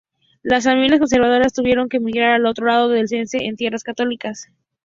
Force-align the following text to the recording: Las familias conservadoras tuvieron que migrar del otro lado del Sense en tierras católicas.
Las 0.41 0.63
familias 0.63 0.97
conservadoras 0.97 1.53
tuvieron 1.53 1.87
que 1.87 1.99
migrar 1.99 2.33
del 2.39 2.47
otro 2.47 2.65
lado 2.65 2.89
del 2.89 3.07
Sense 3.07 3.37
en 3.43 3.55
tierras 3.55 3.83
católicas. 3.83 4.49